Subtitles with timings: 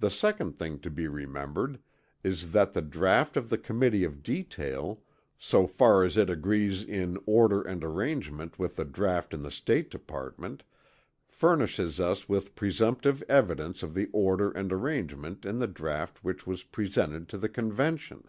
[0.00, 1.78] The second thing to be remembered
[2.24, 5.04] is that the draught of the Committee of Detail,
[5.38, 9.88] so far as it agrees in order and arrangement with the draught in the State
[9.88, 10.64] Department
[11.28, 16.64] furnishes us with presumptive evidence of the order and arrangement in the draught which was
[16.64, 18.28] presented to the Convention.